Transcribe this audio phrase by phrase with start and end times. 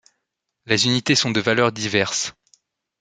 [0.65, 2.33] Les unités sont de valeurs diverses.